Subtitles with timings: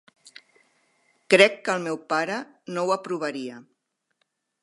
[1.33, 2.39] Crec que el meu pare
[2.77, 3.61] no ho aprovaria